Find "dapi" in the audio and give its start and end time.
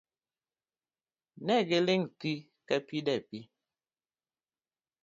3.05-3.39